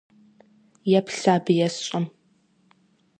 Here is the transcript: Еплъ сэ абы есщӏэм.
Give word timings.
Еплъ 0.97 1.13
сэ 1.19 1.29
абы 1.35 1.53
есщӏэм. 1.65 2.05